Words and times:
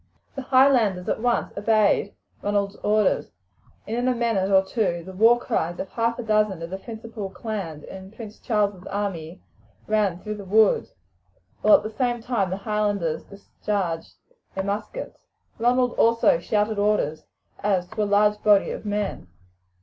The 0.33 0.41
Highlanders 0.41 1.07
at 1.09 1.19
once 1.19 1.55
obeyed 1.55 2.15
Ronald's 2.41 2.75
orders, 2.77 3.29
and 3.85 3.95
in 3.95 4.07
a 4.07 4.15
minute 4.15 4.49
or 4.49 4.63
two 4.65 5.03
the 5.05 5.13
war 5.13 5.39
cries 5.39 5.79
of 5.79 5.89
half 5.89 6.17
a 6.17 6.23
dozen 6.23 6.63
of 6.63 6.71
the 6.71 6.79
principal 6.79 7.29
clans 7.29 7.83
in 7.83 8.09
Prince 8.09 8.39
Charles's 8.39 8.87
army 8.87 9.41
rang 9.85 10.17
through 10.17 10.37
the 10.37 10.43
woods, 10.43 10.95
while 11.61 11.75
at 11.75 11.83
the 11.83 11.91
same 11.91 12.19
time 12.19 12.49
the 12.49 12.57
Highlanders 12.57 13.25
discharged 13.25 14.15
their 14.55 14.63
muskets. 14.63 15.19
Ronald 15.59 15.93
also 15.99 16.39
shouted 16.39 16.79
orders, 16.79 17.25
as 17.59 17.85
to 17.89 18.01
a 18.01 18.05
large 18.05 18.41
body 18.41 18.71
of 18.71 18.87
men. 18.87 19.27